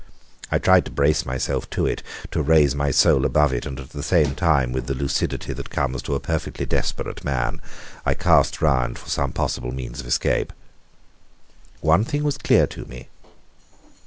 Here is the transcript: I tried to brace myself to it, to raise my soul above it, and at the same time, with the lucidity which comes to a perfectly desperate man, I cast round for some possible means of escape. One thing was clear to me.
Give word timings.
I 0.51 0.57
tried 0.57 0.85
to 0.85 0.91
brace 0.91 1.27
myself 1.27 1.69
to 1.69 1.85
it, 1.85 2.01
to 2.31 2.41
raise 2.41 2.73
my 2.73 2.89
soul 2.89 3.23
above 3.23 3.53
it, 3.53 3.67
and 3.67 3.79
at 3.79 3.91
the 3.91 4.01
same 4.01 4.33
time, 4.33 4.71
with 4.71 4.87
the 4.87 4.95
lucidity 4.95 5.53
which 5.53 5.69
comes 5.69 6.01
to 6.01 6.15
a 6.15 6.19
perfectly 6.19 6.65
desperate 6.65 7.23
man, 7.23 7.61
I 8.03 8.15
cast 8.15 8.63
round 8.63 8.97
for 8.97 9.09
some 9.09 9.31
possible 9.31 9.71
means 9.71 9.99
of 10.01 10.07
escape. 10.07 10.53
One 11.81 12.03
thing 12.03 12.23
was 12.23 12.39
clear 12.39 12.65
to 12.65 12.85
me. 12.85 13.09